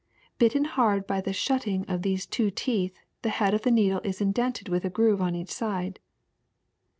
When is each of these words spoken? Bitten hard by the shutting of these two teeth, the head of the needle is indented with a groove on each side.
Bitten 0.39 0.65
hard 0.65 1.05
by 1.05 1.21
the 1.21 1.31
shutting 1.31 1.85
of 1.85 2.01
these 2.01 2.25
two 2.25 2.49
teeth, 2.49 2.97
the 3.21 3.29
head 3.29 3.53
of 3.53 3.61
the 3.61 3.69
needle 3.69 4.01
is 4.03 4.19
indented 4.19 4.67
with 4.67 4.83
a 4.83 4.89
groove 4.89 5.21
on 5.21 5.35
each 5.35 5.51
side. 5.51 5.99